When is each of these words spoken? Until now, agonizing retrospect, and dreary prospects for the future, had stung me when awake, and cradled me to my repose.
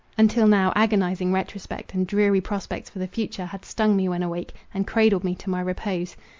Until 0.17 0.47
now, 0.47 0.73
agonizing 0.75 1.31
retrospect, 1.31 1.93
and 1.93 2.07
dreary 2.07 2.41
prospects 2.41 2.89
for 2.89 2.97
the 2.97 3.05
future, 3.05 3.45
had 3.45 3.63
stung 3.63 3.95
me 3.95 4.09
when 4.09 4.23
awake, 4.23 4.55
and 4.73 4.87
cradled 4.87 5.23
me 5.23 5.35
to 5.35 5.49
my 5.51 5.61
repose. 5.61 6.15